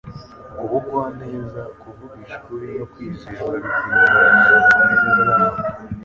[0.63, 5.59] Ubugwaneza, kuvugisha ukuri, no kwizerwa bikwiye kugaragarira mu mibereho yabo